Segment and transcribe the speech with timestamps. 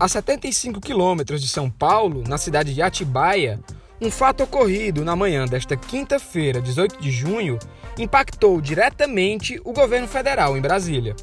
[0.00, 3.60] A 75 quilômetros de São Paulo, na cidade de Atibaia,
[4.00, 7.58] um fato ocorrido na manhã desta quinta-feira, 18 de junho,
[7.98, 11.14] impactou diretamente o governo federal em Brasília.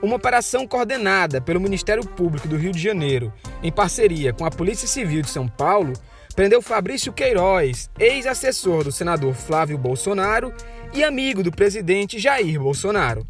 [0.00, 3.32] Uma operação coordenada pelo Ministério Público do Rio de Janeiro,
[3.64, 5.92] em parceria com a Polícia Civil de São Paulo,
[6.36, 10.54] prendeu Fabrício Queiroz, ex-assessor do senador Flávio Bolsonaro
[10.94, 13.26] e amigo do presidente Jair Bolsonaro.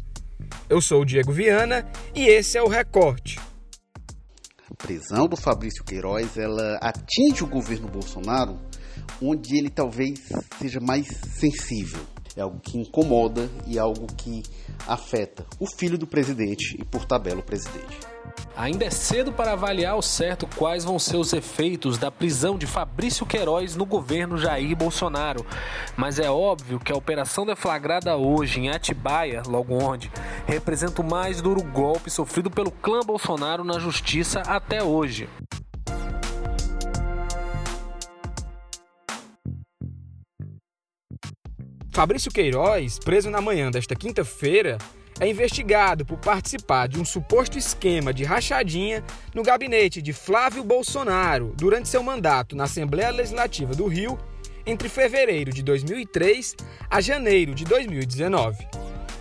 [0.69, 3.48] Eu sou o Diego Viana e esse é o Recorte
[4.79, 8.57] prisão do Fabrício Queiroz ela atinge o governo Bolsonaro
[9.21, 10.29] onde ele talvez
[10.59, 12.01] seja mais sensível.
[12.35, 14.43] É algo que incomoda e algo que
[14.87, 17.99] afeta o filho do presidente e, por tabela, o presidente.
[18.55, 22.67] Ainda é cedo para avaliar ao certo quais vão ser os efeitos da prisão de
[22.67, 25.45] Fabrício Queiroz no governo Jair Bolsonaro.
[25.95, 30.11] Mas é óbvio que a operação deflagrada hoje em Atibaia, logo onde,
[30.45, 35.29] representa o mais duro golpe sofrido pelo clã Bolsonaro na justiça até hoje.
[41.91, 44.77] Fabrício Queiroz, preso na manhã desta quinta-feira,
[45.19, 49.03] é investigado por participar de um suposto esquema de rachadinha
[49.33, 54.17] no gabinete de Flávio Bolsonaro durante seu mandato na Assembleia Legislativa do Rio
[54.65, 56.55] entre fevereiro de 2003
[56.89, 58.65] a janeiro de 2019.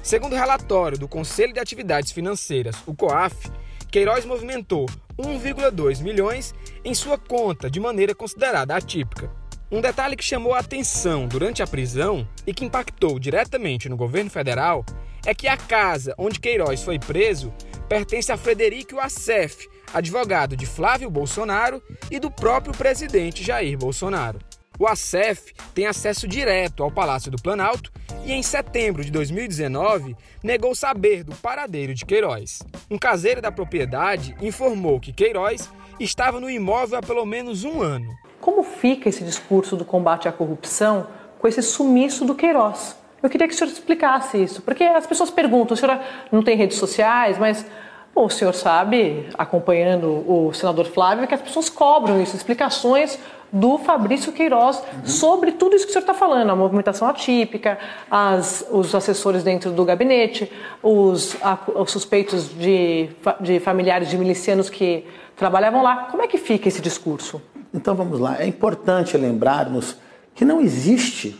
[0.02, 3.50] Segundo o relatório do Conselho de Atividades Financeiras, o COAF,
[3.90, 4.86] Queiroz movimentou
[5.18, 6.54] 1,2 milhões
[6.84, 9.30] em sua conta de maneira considerada atípica.
[9.70, 14.30] Um detalhe que chamou a atenção durante a prisão e que impactou diretamente no governo
[14.30, 14.84] federal
[15.28, 17.52] é que a casa onde Queiroz foi preso
[17.86, 24.38] pertence a Frederico Assef, advogado de Flávio Bolsonaro e do próprio presidente Jair Bolsonaro.
[24.78, 27.92] O Assef tem acesso direto ao Palácio do Planalto
[28.24, 32.62] e, em setembro de 2019, negou saber do paradeiro de Queiroz.
[32.90, 38.08] Um caseiro da propriedade informou que Queiroz estava no imóvel há pelo menos um ano.
[38.40, 41.06] Como fica esse discurso do combate à corrupção
[41.38, 42.96] com esse sumiço do Queiroz?
[43.22, 45.98] Eu queria que o senhor explicasse isso, porque as pessoas perguntam, o senhor
[46.30, 47.66] não tem redes sociais, mas
[48.14, 53.18] bom, o senhor sabe, acompanhando o senador Flávio, que as pessoas cobram isso, explicações
[53.50, 55.06] do Fabrício Queiroz uhum.
[55.06, 57.78] sobre tudo isso que o senhor está falando, a movimentação atípica,
[58.10, 60.50] as, os assessores dentro do gabinete,
[60.82, 63.08] os, a, os suspeitos de,
[63.40, 65.06] de familiares de milicianos que
[65.36, 66.08] trabalhavam lá.
[66.10, 67.40] Como é que fica esse discurso?
[67.72, 69.96] Então vamos lá, é importante lembrarmos
[70.34, 71.38] que não existe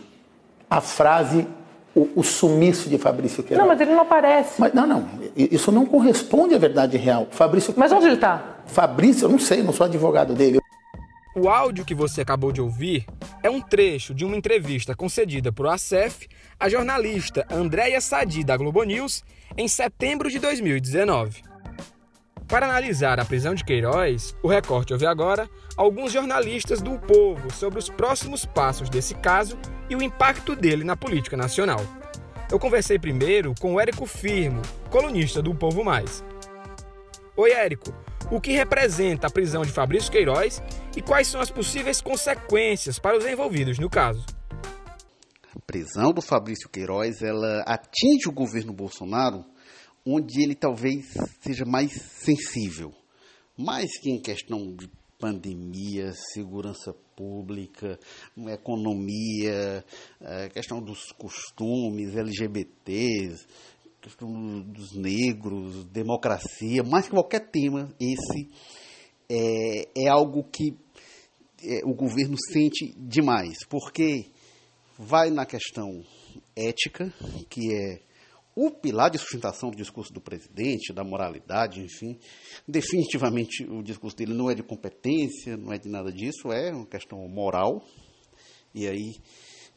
[0.69, 1.47] a frase
[1.95, 3.59] o, o, sumiço de Fabrício Queiroz.
[3.59, 4.59] Não, mas ele não aparece.
[4.59, 5.07] Mas, não, não.
[5.35, 7.27] Isso não corresponde à verdade real.
[7.31, 7.73] Fabrício.
[7.75, 8.57] Mas onde ele está?
[8.65, 10.59] Fabrício, eu não sei, não sou advogado dele.
[11.35, 13.05] O áudio que você acabou de ouvir
[13.41, 16.27] é um trecho de uma entrevista concedida por ACEF
[16.59, 19.23] à jornalista Andréia Sadi da Globo News
[19.57, 21.48] em setembro de 2019.
[22.49, 27.77] Para analisar a prisão de Queiroz, o recorte ouve agora alguns jornalistas do Povo sobre
[27.77, 29.55] os próximos passos desse caso
[29.87, 31.79] e o impacto dele na política nacional.
[32.51, 36.23] Eu conversei primeiro com o Érico Firmo, colunista do Povo Mais.
[37.37, 37.93] Oi, Érico.
[38.31, 40.59] O que representa a prisão de Fabrício Queiroz
[40.97, 44.25] e quais são as possíveis consequências para os envolvidos no caso?
[45.55, 49.45] A prisão do Fabrício Queiroz ela atinge o governo Bolsonaro
[50.09, 51.05] onde ele talvez
[51.41, 51.91] seja mais
[52.23, 52.91] sensível,
[53.55, 54.89] mais que em questão de
[55.19, 57.99] pandemia, segurança pública,
[58.47, 59.83] economia,
[60.21, 63.45] é, questão dos costumes LGBTs,
[64.01, 68.49] questão dos negros, democracia, mais que qualquer tema, esse
[69.29, 70.73] é, é algo que
[71.61, 74.27] é, o governo sente demais, porque
[74.97, 76.01] vai na questão
[76.55, 77.13] ética,
[77.49, 78.08] que é
[78.55, 82.17] o pilar de sustentação do discurso do presidente, da moralidade, enfim.
[82.67, 86.85] Definitivamente o discurso dele não é de competência, não é de nada disso, é uma
[86.85, 87.85] questão moral.
[88.73, 89.15] E aí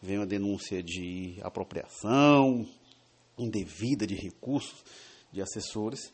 [0.01, 2.67] vem a denúncia de apropriação
[3.39, 4.85] indevida de recursos
[5.31, 6.13] de assessores.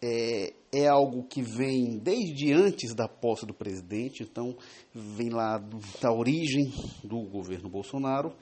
[0.00, 4.56] É, é algo que vem desde antes da posse do presidente, então
[4.94, 6.72] vem lá do, da origem
[7.02, 8.32] do governo Bolsonaro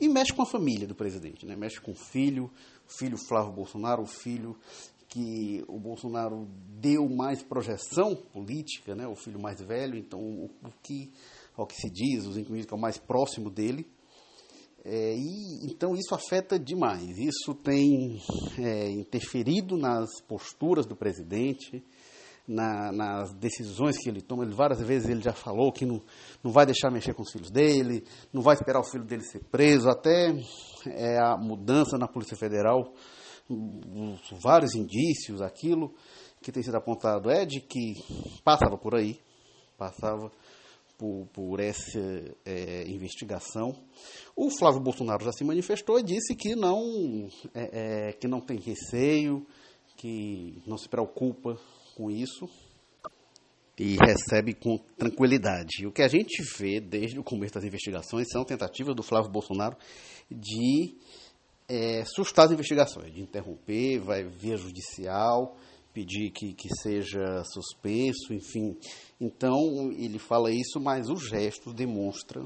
[0.00, 1.54] e mexe com a família do presidente, né?
[1.54, 2.50] mexe com o filho,
[2.86, 4.56] filho Flávio Bolsonaro, o filho
[5.08, 6.48] que o Bolsonaro
[6.80, 11.12] deu mais projeção política, né, o filho mais velho, então o, o que,
[11.56, 13.86] ao que se diz, os incluídos que é o mais próximo dele,
[14.84, 17.16] é, e então isso afeta demais.
[17.16, 18.20] Isso tem
[18.58, 21.82] é, interferido nas posturas do presidente,
[22.46, 24.44] na, nas decisões que ele toma.
[24.44, 26.02] Ele, várias vezes ele já falou que não,
[26.42, 29.42] não vai deixar mexer com os filhos dele, não vai esperar o filho dele ser
[29.44, 30.34] preso, até
[30.86, 32.92] é, a mudança na Polícia Federal,
[34.42, 35.94] vários indícios, aquilo
[36.42, 37.94] que tem sido apontado é de que
[38.44, 39.18] passava por aí,
[39.78, 40.30] passava
[40.98, 41.98] por, por essa
[42.44, 43.74] é, investigação.
[44.36, 48.58] O Flávio Bolsonaro já se manifestou e disse que não, é, é, que não tem
[48.58, 49.46] receio,
[49.96, 51.58] que não se preocupa
[51.94, 52.48] com isso
[53.78, 55.86] e recebe com tranquilidade.
[55.86, 59.76] O que a gente vê desde o começo das investigações são tentativas do Flávio Bolsonaro
[60.30, 60.96] de
[61.68, 65.56] é, sustar as investigações, de interromper, vai via judicial,
[65.92, 68.76] pedir que, que seja suspenso, enfim.
[69.20, 72.42] Então, ele fala isso, mas o gesto demonstra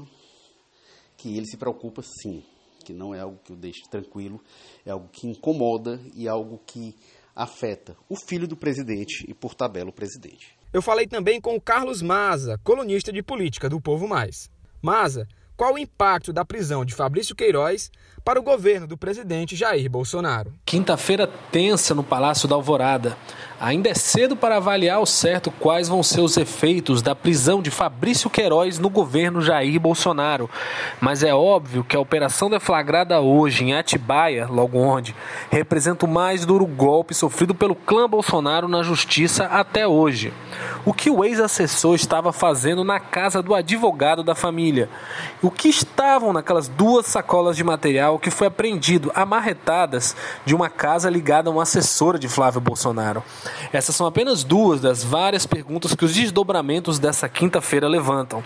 [1.17, 2.43] que ele se preocupa sim,
[2.85, 4.41] que não é algo que o deixe tranquilo,
[4.85, 6.95] é algo que incomoda e algo que
[7.39, 10.57] afeta o filho do presidente e, por tabela, o presidente.
[10.73, 14.51] Eu falei também com o Carlos Maza, colunista de política do Povo Mais.
[14.81, 15.25] Maza,
[15.55, 17.89] qual o impacto da prisão de Fabrício Queiroz
[18.29, 20.53] para o governo do presidente Jair Bolsonaro?
[20.63, 23.17] Quinta-feira tensa no Palácio da Alvorada.
[23.59, 27.71] Ainda é cedo para avaliar ao certo quais vão ser os efeitos da prisão de
[27.71, 30.49] Fabrício Queiroz no governo Jair Bolsonaro.
[31.01, 35.15] Mas é óbvio que a operação deflagrada hoje em Atibaia, logo onde,
[35.49, 40.31] representa o mais duro golpe sofrido pelo clã Bolsonaro na justiça até hoje.
[40.85, 44.87] O que o ex-assessor estava fazendo na casa do advogado da família?
[45.41, 51.09] O que estavam naquelas duas sacolas de material que foi apreendido amarretadas de uma casa
[51.09, 53.23] ligada a uma assessora de Flávio Bolsonaro?
[53.71, 58.43] Essas são apenas duas das várias perguntas que os desdobramentos dessa quinta-feira levantam.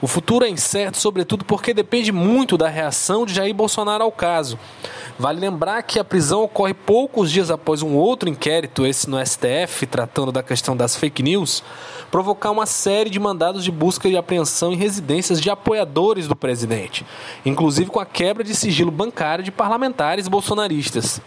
[0.00, 4.58] O futuro é incerto, sobretudo porque depende muito da reação de Jair Bolsonaro ao caso.
[5.20, 9.86] Vale lembrar que a prisão ocorre poucos dias após um outro inquérito, esse no STF,
[9.86, 11.62] tratando da questão das fake news,
[12.10, 17.04] provocar uma série de mandados de busca e apreensão em residências de apoiadores do presidente,
[17.44, 21.20] inclusive com a quebra de sigilo bancário de parlamentares bolsonaristas.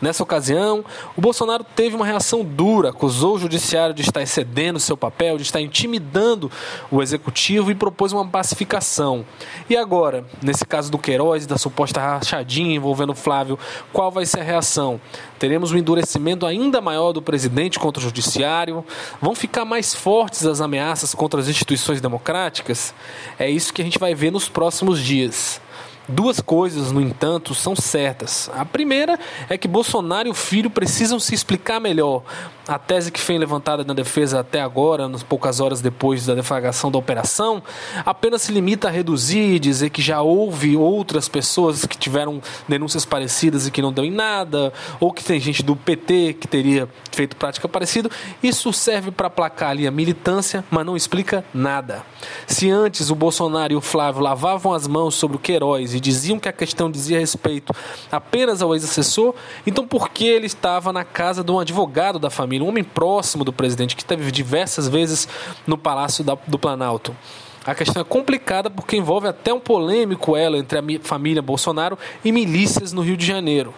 [0.00, 0.84] Nessa ocasião,
[1.16, 5.42] o Bolsonaro teve uma reação dura, acusou o judiciário de estar excedendo seu papel, de
[5.42, 6.50] estar intimidando
[6.90, 9.24] o executivo e propôs uma pacificação.
[9.68, 13.58] E agora, nesse caso do Queiroz da suposta rachadinha envolvendo Flávio,
[13.92, 15.00] qual vai ser a reação?
[15.38, 18.84] Teremos um endurecimento ainda maior do presidente contra o judiciário?
[19.20, 22.94] Vão ficar mais fortes as ameaças contra as instituições democráticas?
[23.38, 25.60] É isso que a gente vai ver nos próximos dias.
[26.06, 28.50] Duas coisas, no entanto, são certas.
[28.54, 29.18] A primeira
[29.48, 32.22] é que Bolsonaro e o filho precisam se explicar melhor.
[32.68, 36.90] A tese que foi levantada na defesa até agora, nas poucas horas depois da deflagração
[36.90, 37.62] da operação,
[38.04, 43.04] apenas se limita a reduzir e dizer que já houve outras pessoas que tiveram denúncias
[43.04, 46.88] parecidas e que não deu em nada, ou que tem gente do PT que teria
[47.12, 48.10] feito prática parecida.
[48.42, 52.02] Isso serve para aplacar ali a militância, mas não explica nada.
[52.46, 56.38] Se antes o Bolsonaro e o Flávio lavavam as mãos sobre o Queiroz e diziam
[56.38, 57.74] que a questão dizia respeito
[58.10, 59.34] apenas ao ex-assessor,
[59.66, 63.44] então por que ele estava na casa de um advogado da família, um homem próximo
[63.44, 65.28] do presidente, que esteve diversas vezes
[65.66, 67.16] no Palácio do Planalto?
[67.64, 72.30] A questão é complicada porque envolve até um polêmico elo entre a família Bolsonaro e
[72.30, 73.72] milícias no Rio de Janeiro.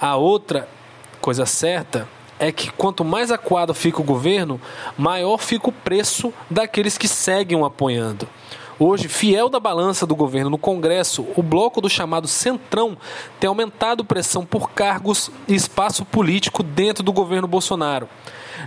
[0.00, 0.68] A outra
[1.20, 2.08] coisa certa
[2.38, 4.60] é que quanto mais acuado fica o governo,
[4.96, 8.28] maior fica o preço daqueles que seguem apoiando.
[8.80, 12.96] Hoje, fiel da balança do governo no Congresso, o bloco do chamado Centrão
[13.40, 18.08] tem aumentado pressão por cargos e espaço político dentro do governo Bolsonaro.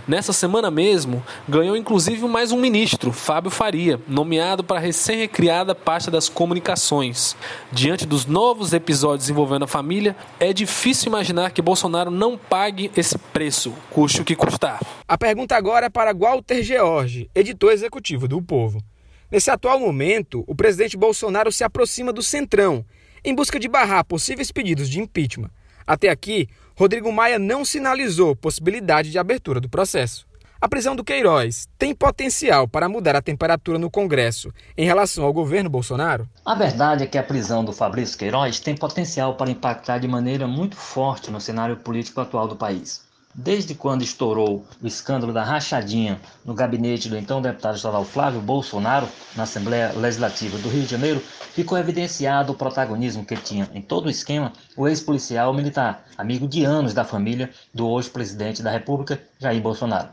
[0.06, 6.10] Nessa semana mesmo, ganhou inclusive mais um ministro, Fábio Faria, nomeado para a recém-recriada pasta
[6.10, 7.34] das comunicações.
[7.70, 13.16] Diante dos novos episódios envolvendo a família, é difícil imaginar que Bolsonaro não pague esse
[13.16, 14.78] preço, custe o que custar.
[15.08, 18.91] A pergunta agora é para Walter George, editor executivo do Povo.
[19.32, 22.84] Nesse atual momento, o presidente Bolsonaro se aproxima do Centrão,
[23.24, 25.48] em busca de barrar possíveis pedidos de impeachment.
[25.86, 30.26] Até aqui, Rodrigo Maia não sinalizou possibilidade de abertura do processo.
[30.60, 35.32] A prisão do Queiroz tem potencial para mudar a temperatura no Congresso em relação ao
[35.32, 36.28] governo Bolsonaro?
[36.44, 40.46] A verdade é que a prisão do Fabrício Queiroz tem potencial para impactar de maneira
[40.46, 43.00] muito forte no cenário político atual do país.
[43.34, 49.08] Desde quando estourou o escândalo da rachadinha no gabinete do então deputado estadual Flávio Bolsonaro,
[49.34, 51.18] na Assembleia Legislativa do Rio de Janeiro,
[51.54, 56.62] ficou evidenciado o protagonismo que tinha em todo o esquema o ex-policial militar, amigo de
[56.62, 60.10] anos da família do hoje presidente da República, Jair Bolsonaro.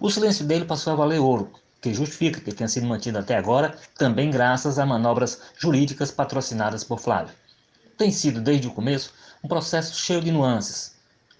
[0.00, 3.76] O silêncio dele passou a valer ouro, que justifica que tenha sido mantido até agora,
[3.98, 7.34] também graças a manobras jurídicas patrocinadas por Flávio.
[7.98, 9.12] Tem sido, desde o começo,
[9.44, 10.95] um processo cheio de nuances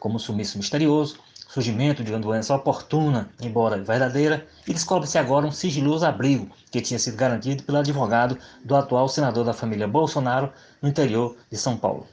[0.06, 6.06] como sumiço misterioso, surgimento de uma doença oportuna, embora verdadeira, e descobre-se agora um sigiloso
[6.06, 11.36] abrigo que tinha sido garantido pelo advogado do atual senador da família Bolsonaro no interior
[11.50, 12.06] de São Paulo.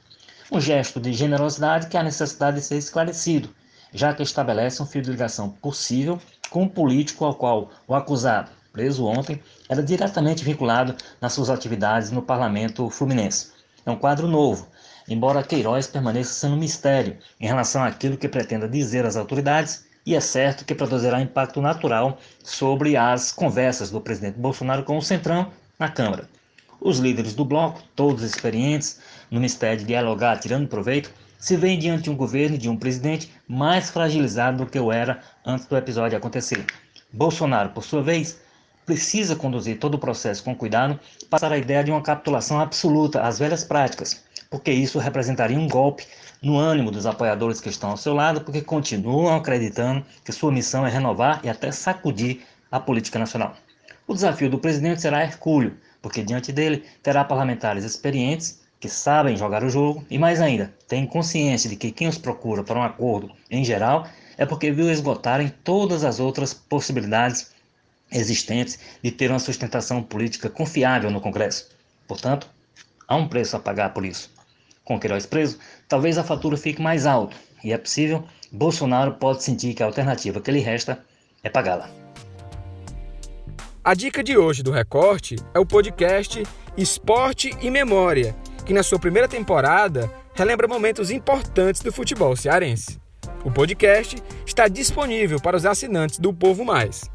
[0.50, 3.48] Um gesto de generosidade que há necessidade de ser esclarecido,
[3.92, 6.20] já que estabelece um fio de ligação possível
[6.50, 12.10] com um político ao qual o acusado, preso ontem, era diretamente vinculado nas suas atividades
[12.10, 13.52] no parlamento fluminense.
[13.86, 14.66] É um quadro novo,
[15.08, 20.14] embora Queiroz permaneça sendo um mistério em relação àquilo que pretenda dizer às autoridades, e
[20.14, 25.50] é certo que produzirá impacto natural sobre as conversas do presidente Bolsonaro com o Centrão
[25.78, 26.28] na Câmara.
[26.80, 32.04] Os líderes do bloco, todos experientes no mistério de dialogar tirando proveito, se veem diante
[32.04, 35.76] de um governo e de um presidente mais fragilizado do que o era antes do
[35.76, 36.64] episódio acontecer.
[37.12, 38.40] Bolsonaro, por sua vez,
[38.84, 40.98] precisa conduzir todo o processo com cuidado,
[41.30, 44.22] passar a ideia de uma capitulação absoluta às velhas práticas,
[44.54, 46.06] porque isso representaria um golpe
[46.40, 50.86] no ânimo dos apoiadores que estão ao seu lado, porque continuam acreditando que sua missão
[50.86, 53.56] é renovar e até sacudir a política nacional.
[54.06, 59.64] O desafio do presidente será hercúleo, porque diante dele terá parlamentares experientes que sabem jogar
[59.64, 63.32] o jogo e, mais ainda, têm consciência de que quem os procura para um acordo,
[63.50, 64.06] em geral,
[64.38, 67.52] é porque viu esgotarem todas as outras possibilidades
[68.08, 71.70] existentes de ter uma sustentação política confiável no Congresso.
[72.06, 72.48] Portanto,
[73.08, 74.33] há um preço a pagar por isso.
[74.84, 78.22] Com Queiroz preso, talvez a fatura fique mais alta e é possível,
[78.52, 81.02] Bolsonaro pode sentir que a alternativa que lhe resta
[81.42, 81.88] é pagá-la.
[83.82, 86.42] A dica de hoje do Recorte é o podcast
[86.76, 88.36] Esporte e Memória,
[88.66, 92.98] que na sua primeira temporada relembra momentos importantes do futebol cearense.
[93.44, 97.10] O podcast está disponível para os assinantes do Povo Mais.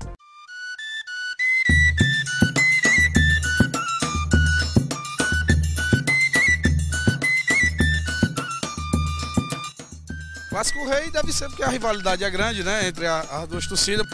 [10.59, 12.89] Clássico Rei deve ser porque a rivalidade é grande, né?
[12.89, 14.05] Entre as duas torcidas.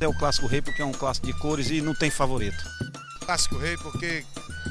[0.00, 2.56] É o Clássico Rei porque é um clássico de cores e não tem favorito.
[3.26, 4.24] Clássico Rei porque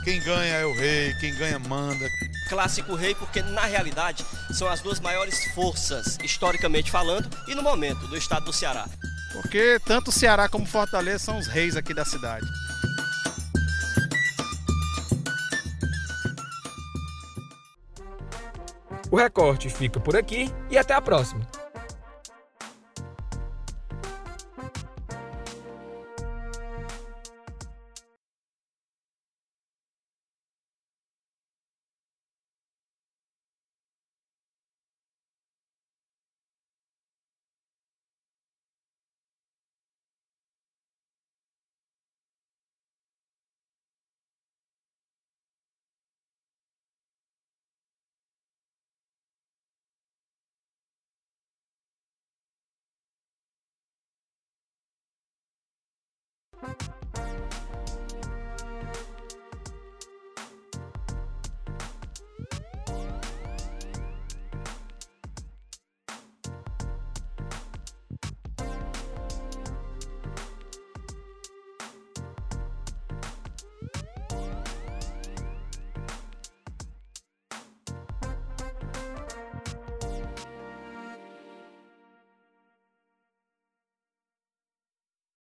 [0.03, 2.03] quem ganha é o rei, quem ganha manda.
[2.49, 8.07] Clássico Rei porque na realidade são as duas maiores forças, historicamente falando, e no momento
[8.07, 8.87] do estado do Ceará.
[9.31, 12.47] Porque tanto o Ceará como Fortaleza são os reis aqui da cidade.
[19.11, 21.41] O recorte fica por aqui e até a próxima.